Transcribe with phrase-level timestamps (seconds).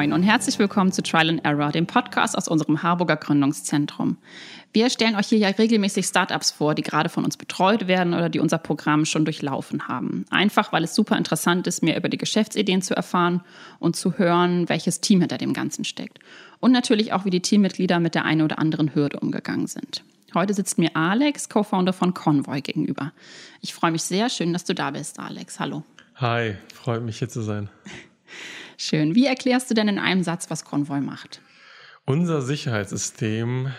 [0.00, 4.16] Moin und herzlich willkommen zu Trial and Error, dem Podcast aus unserem Harburger Gründungszentrum.
[4.72, 8.30] Wir stellen euch hier ja regelmäßig Startups vor, die gerade von uns betreut werden oder
[8.30, 10.24] die unser Programm schon durchlaufen haben.
[10.30, 13.42] Einfach, weil es super interessant ist, mehr über die Geschäftsideen zu erfahren
[13.78, 16.18] und zu hören, welches Team hinter dem Ganzen steckt.
[16.60, 20.02] Und natürlich auch, wie die Teammitglieder mit der einen oder anderen Hürde umgegangen sind.
[20.32, 23.12] Heute sitzt mir Alex, Co-Founder von Convoy, gegenüber.
[23.60, 24.30] Ich freue mich sehr.
[24.30, 25.60] Schön, dass du da bist, Alex.
[25.60, 25.84] Hallo.
[26.14, 27.68] Hi, freut mich hier zu sein.
[28.90, 29.14] Schön.
[29.14, 31.40] Wie erklärst du denn in einem Satz, was Konvoi macht?
[32.06, 33.70] Unser Sicherheitssystem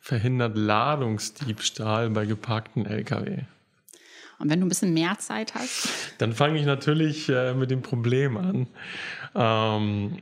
[0.00, 3.44] verhindert Ladungsdiebstahl bei geparkten Lkw.
[4.40, 5.88] Und wenn du ein bisschen mehr Zeit hast?
[6.18, 8.66] Dann fange ich natürlich äh, mit dem Problem an.
[9.36, 10.18] Ähm,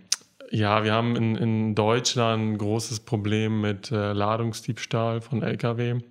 [0.50, 6.02] ja, wir haben in, in, Deutschland ein großes Problem mit äh, Ladungsdiebstahl von Lkw.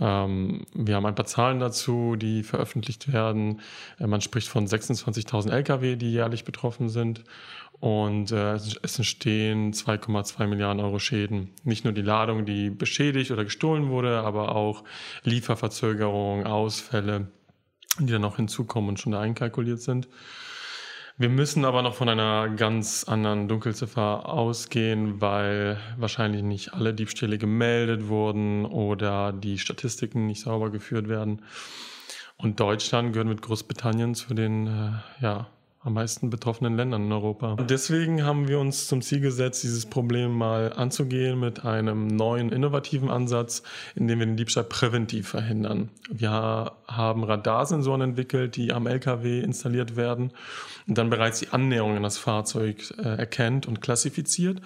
[0.00, 3.60] Ähm, wir haben ein paar Zahlen dazu, die veröffentlicht werden.
[3.98, 7.24] Äh, man spricht von 26.000 Lkw, die jährlich betroffen sind.
[7.80, 11.50] Und äh, es entstehen 2,2 Milliarden Euro Schäden.
[11.64, 14.84] Nicht nur die Ladung, die beschädigt oder gestohlen wurde, aber auch
[15.24, 17.28] Lieferverzögerungen, Ausfälle,
[17.98, 20.08] die dann noch hinzukommen und schon einkalkuliert sind.
[21.16, 27.38] Wir müssen aber noch von einer ganz anderen Dunkelziffer ausgehen, weil wahrscheinlich nicht alle Diebstähle
[27.38, 31.42] gemeldet wurden oder die Statistiken nicht sauber geführt werden.
[32.36, 34.90] Und Deutschland gehört mit Großbritannien zu den äh,
[35.22, 35.46] ja,
[35.84, 37.56] am meisten betroffenen Ländern in Europa.
[37.56, 43.10] Deswegen haben wir uns zum Ziel gesetzt, dieses Problem mal anzugehen mit einem neuen innovativen
[43.10, 43.62] Ansatz,
[43.94, 45.90] in dem wir den Diebstahl präventiv verhindern.
[46.10, 50.32] Wir haben Radarsensoren entwickelt, die am LKW installiert werden
[50.88, 54.62] und dann bereits die Annäherung an das Fahrzeug äh, erkennt und klassifiziert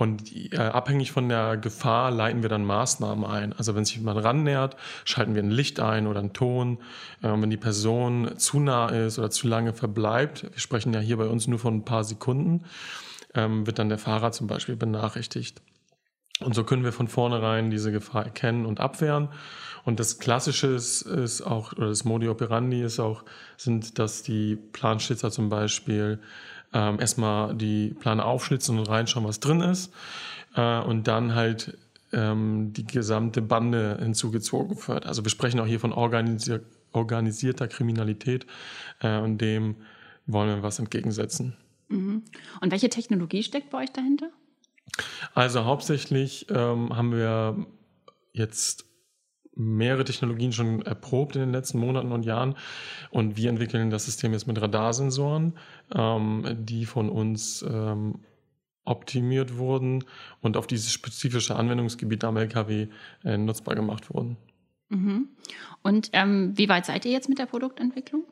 [0.00, 3.52] und äh, abhängig von der Gefahr leiten wir dann Maßnahmen ein.
[3.52, 6.78] Also wenn sich jemand rannähert, schalten wir ein Licht ein oder einen Ton.
[7.22, 11.16] Äh, wenn die Person zu nah ist oder zu lange verbleibt, wir sprechen ja hier
[11.16, 12.64] bei uns nur von ein paar Sekunden,
[13.34, 15.62] ähm, wird dann der Fahrer zum Beispiel benachrichtigt.
[16.40, 19.28] Und so können wir von vornherein diese Gefahr erkennen und abwehren.
[19.84, 23.24] Und das Klassische ist, auch, oder das Modi operandi ist auch,
[23.56, 26.20] sind, dass die Planschützer zum Beispiel
[26.72, 29.92] ähm, erstmal die Plane aufschlitzen und reinschauen, was drin ist.
[30.54, 31.78] Äh, und dann halt
[32.12, 35.06] ähm, die gesamte Bande hinzugezogen wird.
[35.06, 38.46] Also wir sprechen auch hier von organisier organisierter Kriminalität
[39.00, 39.76] äh, und dem
[40.32, 41.56] wollen wir was entgegensetzen.
[41.88, 42.22] Mhm.
[42.60, 44.30] Und welche Technologie steckt bei euch dahinter?
[45.34, 47.66] Also hauptsächlich ähm, haben wir
[48.32, 48.84] jetzt
[49.54, 52.54] mehrere Technologien schon erprobt in den letzten Monaten und Jahren.
[53.10, 55.58] Und wir entwickeln das System jetzt mit Radarsensoren,
[55.94, 58.20] ähm, die von uns ähm,
[58.84, 60.04] optimiert wurden
[60.40, 62.88] und auf dieses spezifische Anwendungsgebiet am LKW
[63.24, 64.36] äh, nutzbar gemacht wurden.
[64.88, 65.28] Mhm.
[65.82, 68.24] Und ähm, wie weit seid ihr jetzt mit der Produktentwicklung?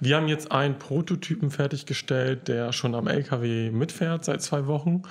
[0.00, 5.02] Wir haben jetzt einen Prototypen fertiggestellt, der schon am LKW mitfährt seit zwei Wochen.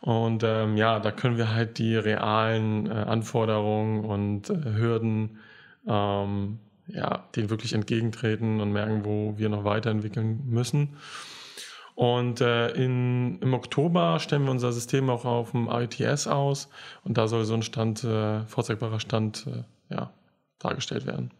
[0.00, 5.38] Und ähm, ja, da können wir halt die realen äh, Anforderungen und äh, Hürden
[5.86, 10.96] ähm, ja, denen wirklich entgegentreten und merken, wo wir noch weiterentwickeln müssen.
[11.94, 16.68] Und äh, in, im Oktober stellen wir unser System auch auf dem ITS aus
[17.04, 20.10] und da soll so ein Stand, äh, vorzeigbarer Stand äh, ja,
[20.58, 21.30] dargestellt werden.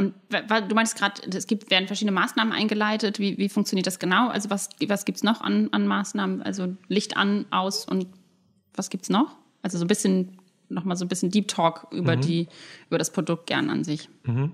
[0.00, 3.18] Und du meinst gerade, es gibt, werden verschiedene Maßnahmen eingeleitet.
[3.18, 4.28] Wie, wie funktioniert das genau?
[4.28, 6.40] Also was, was gibt es noch an, an Maßnahmen?
[6.40, 8.06] Also Licht an, aus und
[8.72, 9.36] was gibt es noch?
[9.60, 10.39] Also so ein bisschen
[10.70, 12.20] nochmal so ein bisschen Deep Talk über, mhm.
[12.20, 12.48] die,
[12.88, 14.08] über das Produkt gern an sich.
[14.24, 14.52] Mhm.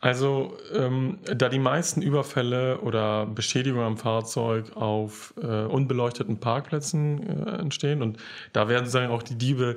[0.00, 7.60] Also, ähm, da die meisten Überfälle oder Beschädigungen am Fahrzeug auf äh, unbeleuchteten Parkplätzen äh,
[7.60, 8.18] entstehen und
[8.52, 9.76] da werden sozusagen auch die Diebe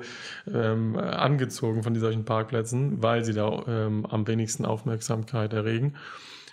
[0.52, 5.94] ähm, angezogen von solchen Parkplätzen, weil sie da ähm, am wenigsten Aufmerksamkeit erregen.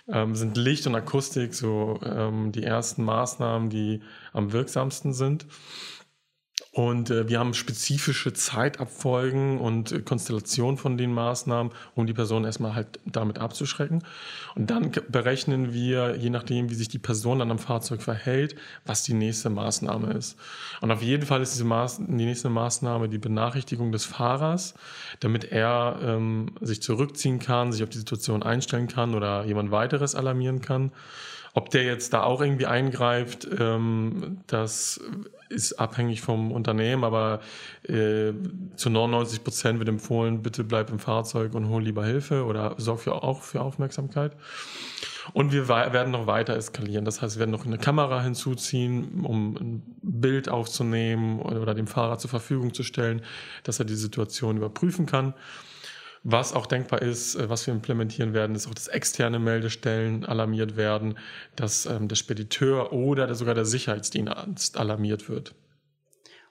[0.06, 4.02] Ähm, sind Licht und Akustik so ähm, die ersten Maßnahmen, die
[4.32, 5.46] am wirksamsten sind.
[6.74, 12.44] Und äh, wir haben spezifische Zeitabfolgen und äh, Konstellationen von den Maßnahmen, um die Person
[12.44, 14.02] erstmal halt damit abzuschrecken.
[14.56, 19.04] Und dann berechnen wir, je nachdem, wie sich die Person dann am Fahrzeug verhält, was
[19.04, 20.36] die nächste Maßnahme ist.
[20.80, 24.74] Und auf jeden Fall ist diese Maß die nächste Maßnahme die Benachrichtigung des Fahrers,
[25.20, 30.16] damit er ähm, sich zurückziehen kann, sich auf die Situation einstellen kann oder jemand weiteres
[30.16, 30.90] alarmieren kann.
[31.56, 35.00] Ob der jetzt da auch irgendwie eingreift, ähm, das
[35.48, 37.40] ist abhängig vom Unternehmen, aber
[37.84, 38.32] äh,
[38.74, 43.00] zu 99 Prozent wird empfohlen, bitte bleib im Fahrzeug und hol lieber Hilfe oder sorg
[43.00, 44.32] für, auch für Aufmerksamkeit.
[45.32, 47.04] Und wir werden noch weiter eskalieren.
[47.04, 52.18] Das heißt, wir werden noch eine Kamera hinzuziehen, um ein Bild aufzunehmen oder dem Fahrer
[52.18, 53.22] zur Verfügung zu stellen,
[53.62, 55.34] dass er die Situation überprüfen kann.
[56.26, 60.76] Was auch denkbar ist, äh, was wir implementieren werden, ist auch, dass externe Meldestellen alarmiert
[60.76, 61.18] werden,
[61.54, 65.54] dass ähm, der Spediteur oder der, sogar der Sicherheitsdienst alarmiert wird.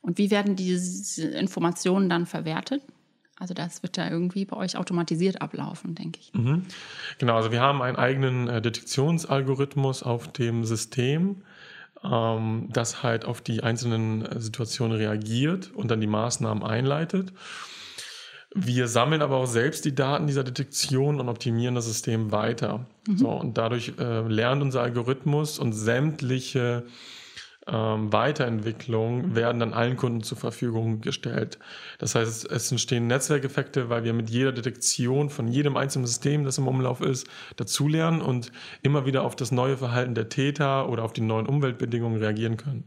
[0.01, 2.83] Und wie werden diese Informationen dann verwertet?
[3.39, 6.33] Also das wird ja irgendwie bei euch automatisiert ablaufen, denke ich.
[6.33, 6.63] Mhm.
[7.17, 11.41] Genau, also wir haben einen eigenen äh, Detektionsalgorithmus auf dem System,
[12.03, 17.33] ähm, das halt auf die einzelnen äh, Situationen reagiert und dann die Maßnahmen einleitet.
[18.55, 22.85] Wir sammeln aber auch selbst die Daten dieser Detektion und optimieren das System weiter.
[23.07, 23.17] Mhm.
[23.17, 26.85] So, und dadurch äh, lernt unser Algorithmus und sämtliche
[27.65, 31.59] ähm, Weiterentwicklungen werden dann allen Kunden zur Verfügung gestellt.
[31.97, 36.57] Das heißt, es entstehen Netzwerkeffekte, weil wir mit jeder Detektion von jedem einzelnen System, das
[36.57, 38.51] im Umlauf ist, dazulernen und
[38.81, 42.83] immer wieder auf das neue Verhalten der Täter oder auf die neuen Umweltbedingungen reagieren können.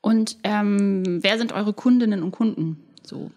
[0.00, 3.30] Und ähm, wer sind eure Kundinnen und Kunden so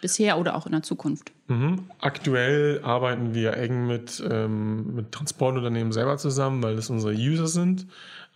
[0.00, 1.32] bisher oder auch in der Zukunft?
[1.48, 1.84] Mhm.
[2.00, 7.86] Aktuell arbeiten wir eng mit, ähm, mit Transportunternehmen selber zusammen, weil das unsere User sind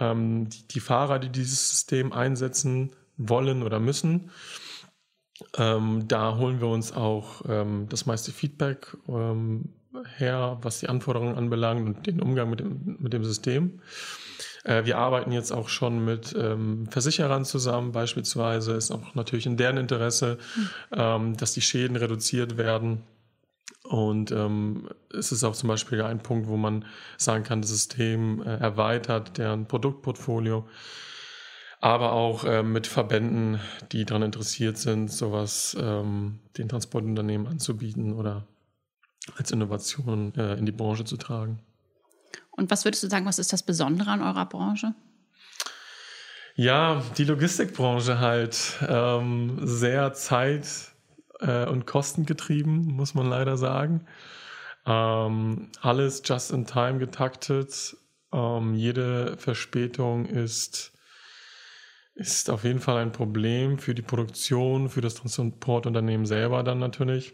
[0.01, 4.31] ähm, die, die, Fahrer, die dieses System einsetzen wollen oder müssen.
[5.57, 9.71] Ähm, da holen wir uns auch ähm, das meiste Feedback ähm,
[10.17, 13.81] her, was die Anforderungen anbelangt und den Umgang mit dem, mit dem System.
[14.65, 19.57] Äh, wir arbeiten jetzt auch schon mit ähm, Versicherern zusammen, beispielsweise ist auch natürlich in
[19.57, 20.39] deren Interesse,
[20.95, 21.37] mhm.
[21.37, 23.03] dass die Schäden reduziert werden.
[23.91, 26.85] Und ähm, es ist auch zum Beispiel ein Punkt, wo man
[27.17, 30.69] sagen kann, das System äh, erweitert deren Produktportfolio,
[31.81, 33.59] aber auch äh, mit Verbänden,
[33.91, 38.47] die daran interessiert sind, sowas ähm, den Transportunternehmen anzubieten oder
[39.37, 41.61] als Innovation äh, in die Branche zu tragen.
[42.61, 44.95] Und was würdest du sagen, was ist das Besondere an eurer Branche?
[46.57, 50.67] Ja, die Logistikbranche halt ähm, sehr zeit
[51.41, 54.07] äh, und kostengetrieben, muss man leider sagen.
[54.85, 57.97] Ähm, alles just in time getaktet.
[58.31, 60.93] Ähm, jede Verspätung ist,
[62.15, 67.33] ist auf jeden Fall ein Problem für die Produktion, für das Transportunternehmen selber dann natürlich.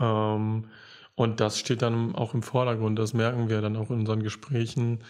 [0.00, 0.70] Ähm,
[1.16, 5.00] und das steht dann auch im Vordergrund, das merken wir dann auch in unseren Gesprächen.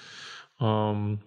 [0.60, 1.18] Ähm,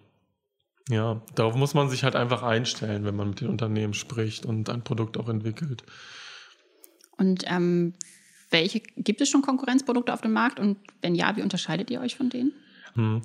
[0.88, 4.70] ja, darauf muss man sich halt einfach einstellen, wenn man mit den Unternehmen spricht und
[4.70, 5.84] ein Produkt auch entwickelt.
[7.18, 7.92] Und ähm,
[8.48, 10.58] welche gibt es schon Konkurrenzprodukte auf dem Markt?
[10.58, 12.52] Und wenn ja, wie unterscheidet ihr euch von denen?
[12.94, 13.22] Hm.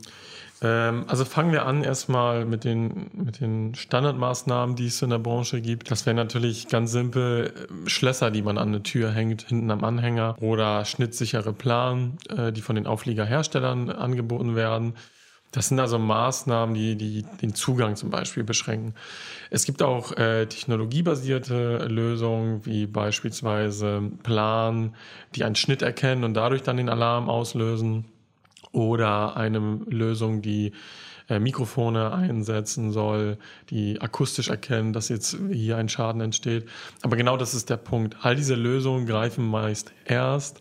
[0.62, 5.20] Ähm, also fangen wir an erstmal mit den, mit den Standardmaßnahmen, die es in der
[5.20, 5.92] Branche gibt.
[5.92, 7.54] Das wäre natürlich ganz simpel
[7.86, 12.52] äh, Schlösser, die man an eine Tür hängt, hinten am Anhänger oder schnittsichere Plan, äh,
[12.52, 14.94] die von den Aufliegerherstellern angeboten werden.
[15.52, 18.94] Das sind also Maßnahmen, die, die den Zugang zum Beispiel beschränken.
[19.50, 24.96] Es gibt auch äh, technologiebasierte Lösungen, wie beispielsweise Plan,
[25.34, 28.06] die einen Schnitt erkennen und dadurch dann den Alarm auslösen.
[28.76, 30.74] Oder eine Lösung, die
[31.30, 33.38] äh, Mikrofone einsetzen soll,
[33.70, 36.68] die akustisch erkennen, dass jetzt hier ein Schaden entsteht.
[37.02, 38.18] Aber genau das ist der Punkt.
[38.22, 40.60] All diese Lösungen greifen meist erst,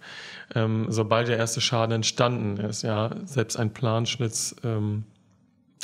[0.54, 2.82] ähm, sobald der erste Schaden entstanden ist.
[2.82, 5.02] Ja, selbst ein Planschlitz ähm,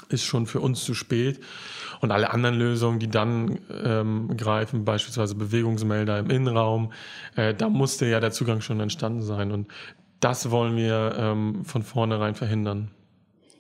[0.09, 1.41] ist schon für uns zu spät.
[2.00, 6.93] Und alle anderen Lösungen, die dann ähm, greifen, beispielsweise Bewegungsmelder im Innenraum,
[7.35, 9.50] äh, da musste ja der Zugang schon entstanden sein.
[9.53, 9.67] Und
[10.20, 12.90] das wollen wir ähm, von vornherein verhindern.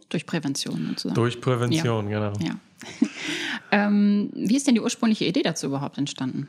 [0.08, 1.14] Durch Prävention sozusagen.
[1.14, 2.30] Durch Prävention, ja.
[2.30, 2.38] genau.
[2.44, 2.56] Ja.
[3.70, 6.48] ähm, wie ist denn die ursprüngliche Idee dazu überhaupt entstanden?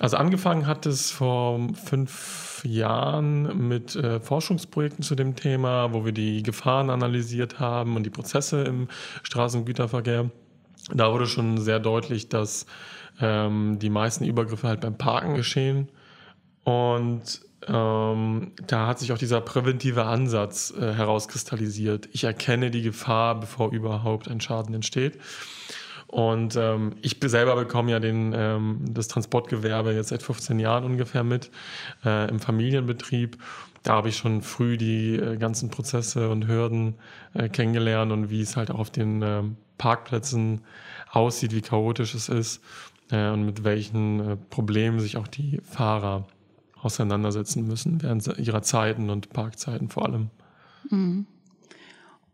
[0.00, 6.12] Also angefangen hat es vor fünf Jahren mit äh, Forschungsprojekten zu dem Thema, wo wir
[6.12, 8.88] die Gefahren analysiert haben und die Prozesse im
[9.24, 10.30] Straßengüterverkehr.
[10.94, 12.66] Da wurde schon sehr deutlich, dass
[13.20, 15.88] ähm, die meisten Übergriffe halt beim Parken geschehen.
[16.62, 22.08] Und ähm, da hat sich auch dieser präventive Ansatz äh, herauskristallisiert.
[22.12, 25.18] Ich erkenne die Gefahr, bevor überhaupt ein Schaden entsteht.
[26.06, 31.22] Und ähm, ich selber bekomme ja den, ähm, das Transportgewerbe jetzt seit 15 Jahren ungefähr
[31.22, 31.50] mit
[32.04, 33.36] äh, im Familienbetrieb.
[33.82, 36.94] Da habe ich schon früh die äh, ganzen Prozesse und Hürden
[37.34, 39.42] äh, kennengelernt und wie es halt auch auf den äh,
[39.76, 40.62] Parkplätzen
[41.10, 42.62] aussieht, wie chaotisch es ist
[43.10, 46.26] äh, und mit welchen äh, Problemen sich auch die Fahrer
[46.82, 50.30] auseinandersetzen müssen während ihrer Zeiten und Parkzeiten vor allem.
[50.90, 51.26] Mhm.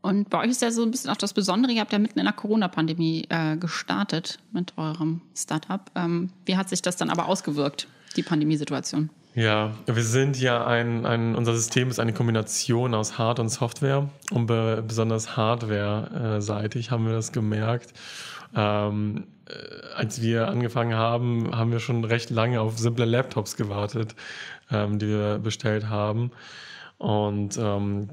[0.03, 2.19] Und bei euch ist ja so ein bisschen auch das Besondere, ihr habt ja mitten
[2.19, 5.81] in der Corona-Pandemie äh, gestartet mit eurem Startup.
[5.95, 9.09] Ähm, wie hat sich das dann aber ausgewirkt, die Pandemiesituation?
[9.35, 14.11] Ja, wir sind ja ein, ein, unser System ist eine Kombination aus Hard- und Software
[14.31, 17.95] und be, besonders Hardware-seitig haben wir das gemerkt.
[18.55, 19.34] Ähm, äh,
[19.95, 24.13] als wir angefangen haben, haben wir schon recht lange auf simple Laptops gewartet.
[24.13, 24.15] Äh,
[24.71, 26.31] ähm, die wir bestellt haben.
[26.99, 28.09] Und ähm,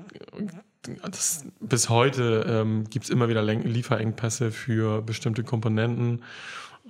[1.04, 6.24] das, bis heute ähm, gibt es immer wieder Lieferengpässe für bestimmte Komponenten.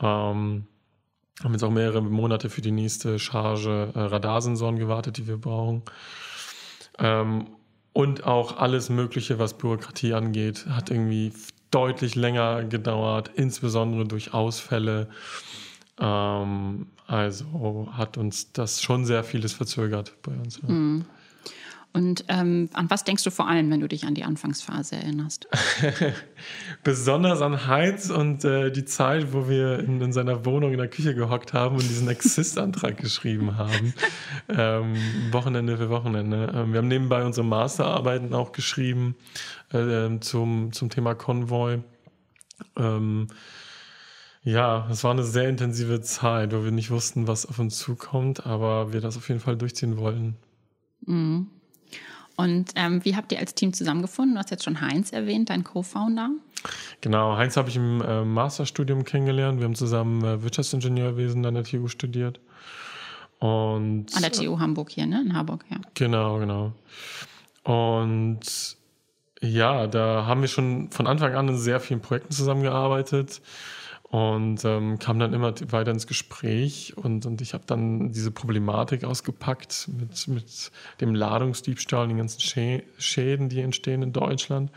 [0.02, 0.66] Ähm,
[1.44, 5.84] haben jetzt auch mehrere Monate für die nächste Charge äh, Radarsensoren gewartet, die wir brauchen.
[7.00, 7.48] Ähm,
[7.94, 11.34] und auch alles Mögliche, was Bürokratie angeht, hat irgendwie
[11.72, 15.08] deutlich länger gedauert, insbesondere durch Ausfälle.
[16.00, 20.60] Ähm, also hat uns das schon sehr vieles verzögert bei uns.
[20.62, 20.70] Ja.
[20.70, 21.06] Mhm.
[21.94, 25.48] Und ähm, an was denkst du vor allem, wenn du dich an die Anfangsphase erinnerst?
[26.84, 30.88] Besonders an Heinz und äh, die Zeit, wo wir in, in, seiner Wohnung in der
[30.88, 33.94] Küche gehockt haben und diesen Exist-Antrag geschrieben haben.
[34.48, 34.96] Ähm,
[35.32, 36.54] Wochenende für Wochenende.
[36.56, 39.16] Ähm, wir haben nebenbei unsere Masterarbeiten auch geschrieben
[39.74, 41.80] äh, zum, zum Thema Konvoi.
[42.78, 43.28] Ähm,
[44.44, 48.46] ja, es war eine sehr intensive Zeit, wo wir nicht wussten, was auf uns zukommt,
[48.46, 50.38] aber wir das auf jeden Fall durchziehen wollten.
[51.06, 51.48] Mhm.
[52.42, 54.36] Und ähm, wie habt ihr als Team zusammengefunden?
[54.36, 56.32] Du hast jetzt schon Heinz erwähnt, dein Co-Founder.
[57.02, 59.60] Genau, Heinz habe ich im äh, Masterstudium kennengelernt.
[59.60, 62.40] Wir haben zusammen äh, Wirtschaftsingenieurwesen an der TU studiert.
[63.40, 65.22] Und, an der TU Hamburg hier, ne?
[65.22, 65.78] In Hamburg, ja.
[65.94, 66.74] Genau, genau.
[67.64, 68.76] Und
[69.42, 73.42] ja, da haben wir schon von Anfang an in sehr vielen Projekten zusammengearbeitet
[74.12, 79.06] und ähm, kam dann immer weiter ins Gespräch und, und ich habe dann diese Problematik
[79.06, 82.42] ausgepackt mit, mit dem Ladungsdiebstahl und den ganzen
[82.98, 84.70] Schäden, die entstehen in Deutschland.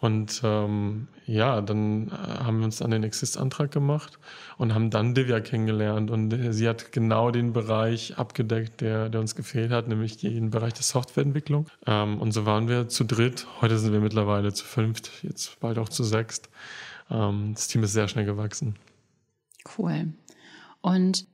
[0.00, 4.18] Und ähm, ja, dann äh, haben wir uns an den Exist-Antrag gemacht
[4.58, 6.10] und haben dann Divya kennengelernt.
[6.10, 10.50] Und äh, sie hat genau den Bereich abgedeckt, der, der uns gefehlt hat, nämlich den
[10.50, 11.68] Bereich der Softwareentwicklung.
[11.86, 13.46] Ähm, und so waren wir zu dritt.
[13.60, 16.50] Heute sind wir mittlerweile zu fünft, jetzt bald auch zu sechst.
[17.10, 18.76] Ähm, das Team ist sehr schnell gewachsen.
[19.78, 20.12] Cool.
[20.80, 21.26] Und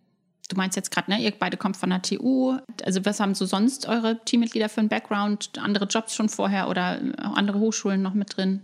[0.49, 2.57] du meinst jetzt gerade, ne, ihr beide kommt von der TU.
[2.85, 5.53] Also was haben so sonst eure Teammitglieder für einen Background?
[5.59, 8.63] Andere Jobs schon vorher oder andere Hochschulen noch mit drin?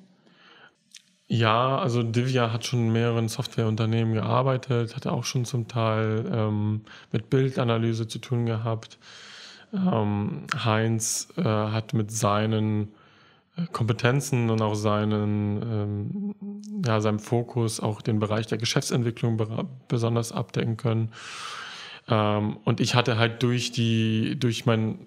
[1.28, 6.82] Ja, also Divya hat schon in mehreren Softwareunternehmen gearbeitet, hatte auch schon zum Teil ähm,
[7.10, 8.98] mit Bildanalyse zu tun gehabt.
[9.72, 12.94] Ähm, Heinz äh, hat mit seinen
[13.72, 16.34] Kompetenzen und auch seinen, ähm,
[16.84, 19.40] ja, seinem Fokus auch den Bereich der Geschäftsentwicklung
[19.88, 21.10] besonders abdecken können.
[22.08, 24.98] Ähm, und ich hatte halt durch die, durch mein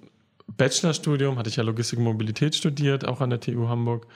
[0.57, 4.07] Bachelorstudium hatte ich ja Logistik und Mobilität studiert, auch an der TU Hamburg.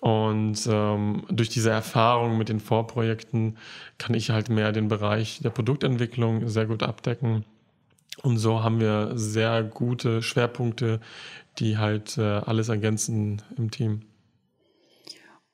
[0.00, 3.56] Und ähm, durch diese Erfahrung mit den Vorprojekten
[3.98, 7.44] kann ich halt mehr den Bereich der Produktentwicklung sehr gut abdecken.
[8.22, 11.00] Und so haben wir sehr gute Schwerpunkte,
[11.58, 14.02] die halt äh, alles ergänzen im Team.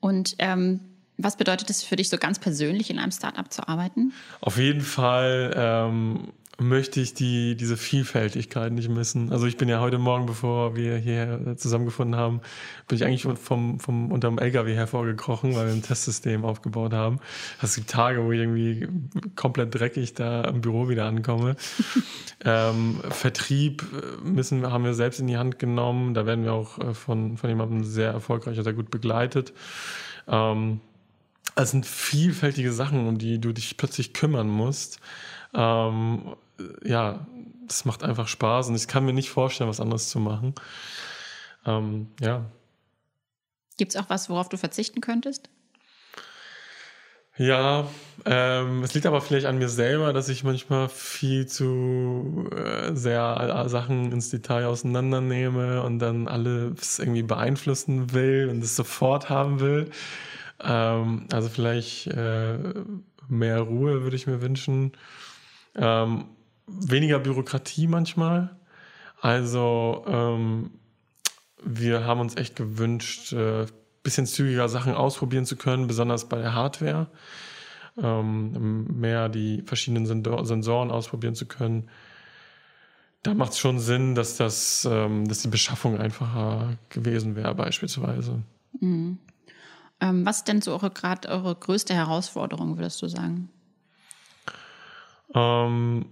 [0.01, 0.81] Und ähm,
[1.17, 4.13] was bedeutet es für dich so ganz persönlich in einem Startup zu arbeiten?
[4.41, 9.33] Auf jeden Fall ähm, möchte ich die, diese Vielfältigkeit nicht missen.
[9.33, 12.43] Also ich bin ja heute Morgen, bevor wir hier zusammengefunden haben,
[12.87, 17.19] bin ich eigentlich vom, vom unterm LKW hervorgekrochen, weil wir ein Testsystem aufgebaut haben.
[17.63, 18.89] Es gibt Tage, wo ich irgendwie
[19.37, 21.57] komplett dreckig da im Büro wieder ankomme.
[22.45, 23.85] ähm, Vertrieb
[24.23, 26.13] müssen, haben wir selbst in die Hand genommen.
[26.13, 29.55] Da werden wir auch äh, von, von jemandem sehr erfolgreich und sehr gut begleitet.
[30.29, 30.81] Ähm,
[31.57, 35.01] es sind vielfältige Sachen, um die du dich plötzlich kümmern musst.
[35.55, 36.37] Ähm,
[36.85, 37.27] ja,
[37.67, 40.55] das macht einfach Spaß und ich kann mir nicht vorstellen, was anderes zu machen.
[41.67, 42.47] Ähm, ja.
[43.77, 45.49] Gibt es auch was, worauf du verzichten könntest?
[47.37, 47.89] Ja,
[48.27, 53.65] ähm, es liegt aber vielleicht an mir selber, dass ich manchmal viel zu äh, sehr
[53.69, 59.91] Sachen ins Detail auseinandernehme und dann alles irgendwie beeinflussen will und es sofort haben will.
[60.63, 62.59] Ähm, also vielleicht äh,
[63.29, 64.93] mehr Ruhe würde ich mir wünschen.
[65.77, 66.27] Ähm,
[66.81, 68.57] weniger Bürokratie manchmal.
[69.21, 70.71] Also ähm,
[71.63, 73.67] wir haben uns echt gewünscht, äh,
[74.03, 77.09] bisschen zügiger Sachen ausprobieren zu können, besonders bei der Hardware.
[78.01, 81.91] Ähm, mehr die verschiedenen Sensoren ausprobieren zu können.
[83.23, 88.43] Da macht es schon Sinn, dass, das, ähm, dass die Beschaffung einfacher gewesen wäre, beispielsweise.
[88.81, 89.19] Mhm.
[90.01, 93.51] Ähm, was ist denn so eure, gerade eure größte Herausforderung, würdest du sagen?
[95.35, 96.07] Ähm,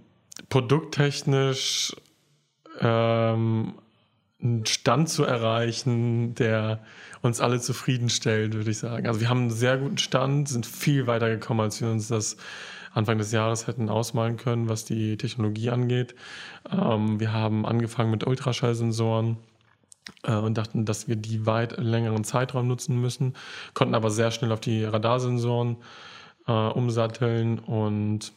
[0.47, 1.95] produkttechnisch
[2.79, 3.73] ähm,
[4.41, 6.81] einen Stand zu erreichen, der
[7.21, 9.07] uns alle zufriedenstellt, würde ich sagen.
[9.07, 12.37] Also wir haben einen sehr guten Stand, sind viel weiter gekommen, als wir uns das
[12.93, 16.15] Anfang des Jahres hätten ausmalen können, was die Technologie angeht.
[16.71, 19.37] Ähm, wir haben angefangen mit Ultraschallsensoren
[20.23, 23.35] äh, und dachten, dass wir die weit längeren Zeitraum nutzen müssen,
[23.73, 25.77] konnten aber sehr schnell auf die Radarsensoren
[26.47, 28.31] äh, umsatteln und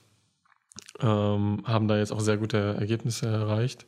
[1.01, 3.87] ähm, haben da jetzt auch sehr gute Ergebnisse erreicht.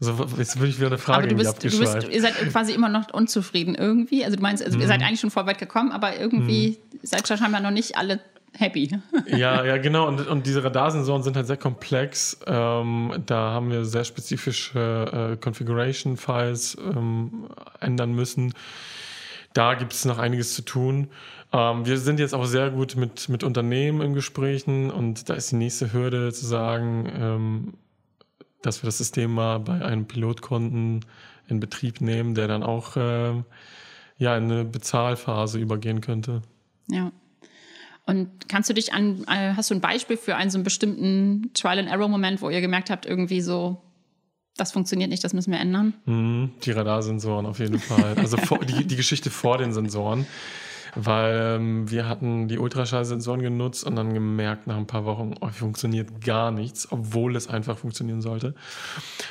[0.00, 2.72] Also jetzt bin ich wieder eine Frage aber du bist, du bist, Ihr seid quasi
[2.72, 4.24] immer noch unzufrieden irgendwie.
[4.24, 4.82] Also du meinst, also mhm.
[4.82, 6.98] ihr seid eigentlich schon voll weit gekommen, aber irgendwie mhm.
[7.02, 8.20] seid ihr scheinbar noch nicht alle
[8.58, 8.90] happy.
[9.26, 10.08] ja, ja, genau.
[10.08, 12.38] Und, und diese Radarsensoren sind halt sehr komplex.
[12.46, 17.46] Ähm, da haben wir sehr spezifische äh, Configuration-Files ähm,
[17.80, 18.52] ändern müssen.
[19.54, 21.08] Da gibt es noch einiges zu tun.
[21.52, 25.52] Ähm, wir sind jetzt auch sehr gut mit, mit Unternehmen in Gesprächen und da ist
[25.52, 27.74] die nächste Hürde zu sagen, ähm,
[28.62, 31.04] dass wir das System mal bei einem Pilotkunden
[31.48, 33.42] in Betrieb nehmen, der dann auch äh,
[34.18, 36.42] ja, in eine Bezahlphase übergehen könnte.
[36.88, 37.12] Ja.
[38.06, 41.50] Und kannst du dich an, äh, hast du ein Beispiel für einen so einen bestimmten
[41.54, 43.80] Trial-and-Error-Moment, wo ihr gemerkt habt, irgendwie so,
[44.56, 45.94] das funktioniert nicht, das müssen wir ändern?
[46.06, 48.14] Mhm, die Radarsensoren auf jeden Fall.
[48.16, 50.26] Also vor, die, die Geschichte vor den Sensoren
[50.96, 55.48] weil ähm, wir hatten die Ultraschallsensoren genutzt und dann gemerkt nach ein paar Wochen, oh,
[55.48, 58.54] funktioniert gar nichts, obwohl es einfach funktionieren sollte.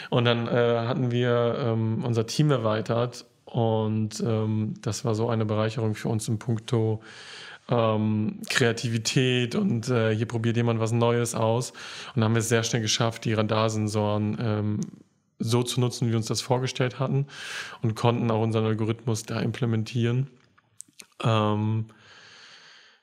[0.09, 0.51] Und dann äh,
[0.87, 6.27] hatten wir ähm, unser Team erweitert und ähm, das war so eine Bereicherung für uns
[6.27, 7.01] im Punkto
[7.69, 11.71] ähm, Kreativität und äh, hier probiert jemand was Neues aus.
[11.71, 14.79] Und dann haben wir es sehr schnell geschafft, die Radarsensoren ähm,
[15.43, 17.27] so zu nutzen, wie wir uns das vorgestellt hatten
[17.81, 20.29] und konnten auch unseren Algorithmus da implementieren.
[21.21, 21.87] Ähm,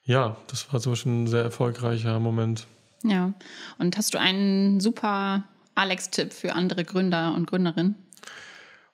[0.05, 2.67] ja, das war so schon ein sehr erfolgreicher Moment.
[3.03, 3.33] Ja,
[3.79, 5.45] und hast du einen super
[5.75, 7.95] Alex-Tipp für andere Gründer und Gründerinnen?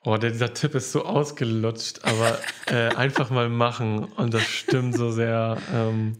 [0.05, 4.95] Oh, der, dieser Tipp ist so ausgelutscht, aber äh, einfach mal machen und das stimmt
[4.95, 5.59] so sehr.
[5.75, 6.19] Ähm,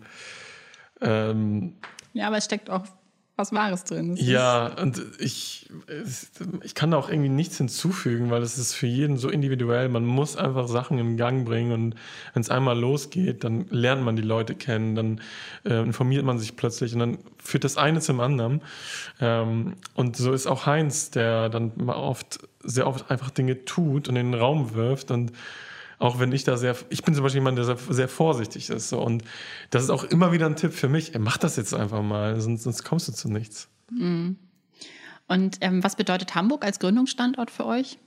[1.01, 1.77] ähm,
[2.13, 2.87] ja, aber es steckt auch
[3.37, 4.17] was Wahres drin.
[4.17, 5.69] Das ja, und ich,
[6.63, 9.91] ich kann da auch irgendwie nichts hinzufügen, weil es ist für jeden so individuell.
[9.91, 11.95] Man muss einfach Sachen in Gang bringen und
[12.33, 15.21] wenn es einmal losgeht, dann lernt man die Leute kennen, dann
[15.65, 18.63] äh, informiert man sich plötzlich und dann führt das eine zum anderen.
[19.21, 24.17] Ähm, und so ist auch Heinz, der dann oft, sehr oft einfach Dinge tut und
[24.17, 25.33] in den Raum wirft und
[25.99, 28.89] auch wenn ich da sehr, ich bin zum Beispiel jemand, der sehr, sehr vorsichtig ist.
[28.89, 29.01] So.
[29.01, 29.25] Und
[29.71, 31.15] das ist auch immer wieder ein Tipp für mich.
[31.15, 33.69] Ey, mach das jetzt einfach mal, sonst, sonst kommst du zu nichts.
[33.91, 34.37] Mhm.
[35.29, 37.99] Und ähm, was bedeutet Hamburg als Gründungsstandort für euch?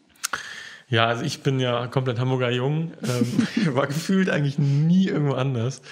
[0.90, 5.84] Ja, also ich bin ja komplett Hamburger Jung, ähm, war gefühlt eigentlich nie irgendwo anders.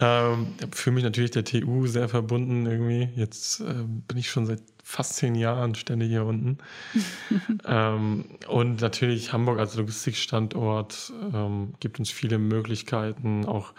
[0.00, 3.08] ähm, für mich natürlich der TU sehr verbunden irgendwie.
[3.16, 6.58] Jetzt äh, bin ich schon seit fast zehn Jahren ständig hier unten.
[7.66, 13.44] ähm, und natürlich Hamburg als Logistikstandort ähm, gibt uns viele Möglichkeiten.
[13.44, 13.74] Auch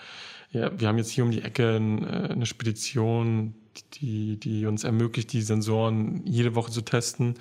[0.52, 3.54] ja, wir haben jetzt hier um die Ecke äh, eine Spedition,
[3.93, 7.36] die, die uns ermöglicht, die Sensoren jede Woche zu testen.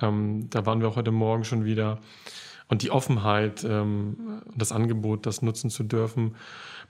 [0.00, 1.98] Ähm, da waren wir auch heute Morgen schon wieder
[2.68, 6.36] und die Offenheit ähm, und das Angebot, das nutzen zu dürfen.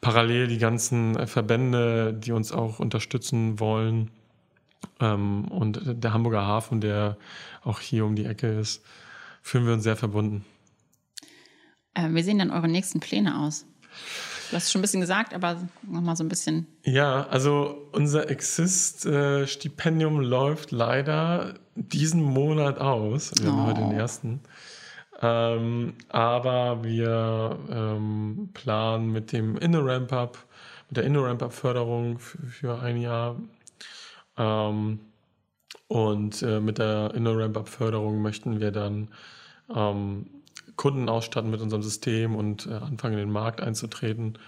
[0.00, 4.10] Parallel die ganzen Verbände, die uns auch unterstützen wollen.
[5.00, 7.16] Ähm, und der Hamburger Hafen, der
[7.62, 8.84] auch hier um die Ecke ist,
[9.42, 10.44] fühlen wir uns sehr verbunden.
[11.94, 13.66] Äh, wie sehen denn eure nächsten Pläne aus?
[14.50, 16.66] Du hast es schon ein bisschen gesagt, aber nochmal so ein bisschen.
[16.84, 23.32] Ja, also unser Exist-Stipendium äh, läuft leider diesen Monat aus.
[23.40, 23.52] Wir oh.
[23.52, 24.40] haben heute den ersten.
[25.24, 30.36] Ähm, aber wir ähm, planen mit dem Inner Ramp-Up,
[30.88, 33.36] mit der Inner Ramp-Up-Förderung für, ein Jahr
[34.36, 34.98] ähm,
[35.86, 39.08] und äh, mit der Inner Ramp-Up-Förderung möchten wir dann
[39.72, 40.26] ähm,
[40.74, 44.38] Kunden ausstatten mit unserem System und äh, anfangen, in den Markt einzutreten.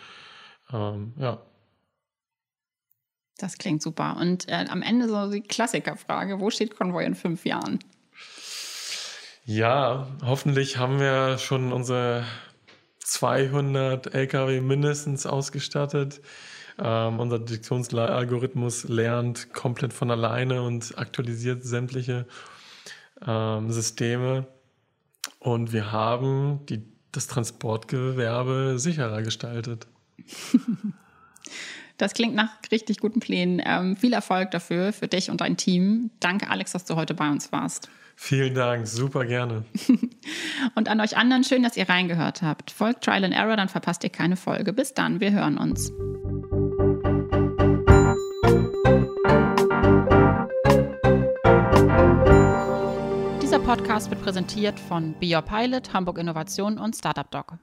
[0.73, 1.41] Ähm, ja.
[3.39, 4.17] Das klingt super.
[4.21, 7.79] Und äh, am Ende so die Klassikerfrage: Wo steht Convoy in fünf Jahren?
[9.46, 12.24] Ja, hoffentlich haben wir schon unsere
[13.00, 16.22] 200 LKW mindestens ausgestattet.
[16.78, 22.26] Ähm, unser Detektionsalgorithmus lernt komplett von alleine und aktualisiert sämtliche
[23.26, 24.46] ähm, Systeme.
[25.40, 29.87] Und wir haben die, das Transportgewerbe sicherer gestaltet.
[31.96, 33.62] Das klingt nach richtig guten Plänen.
[33.64, 36.11] Ähm, viel Erfolg dafür, für dich und dein Team.
[36.18, 37.88] Danke, Alex, dass du heute bei uns warst.
[38.16, 39.64] Vielen Dank, super gerne.
[40.74, 42.70] Und an euch anderen schön, dass ihr reingehört habt.
[42.70, 44.72] Folgt Trial and Error, dann verpasst ihr keine Folge.
[44.72, 45.92] Bis dann, wir hören uns.
[53.42, 57.59] Dieser Podcast wird präsentiert von Be Your Pilot, Hamburg Innovation und Startup Doc.